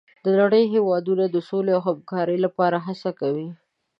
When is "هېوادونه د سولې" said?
0.73-1.71